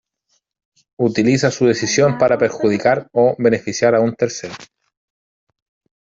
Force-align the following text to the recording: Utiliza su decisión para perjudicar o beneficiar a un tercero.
Utiliza 0.97 1.51
su 1.51 1.67
decisión 1.67 2.17
para 2.17 2.39
perjudicar 2.39 3.07
o 3.13 3.35
beneficiar 3.37 3.93
a 3.93 3.99
un 4.01 4.15
tercero. 4.15 4.55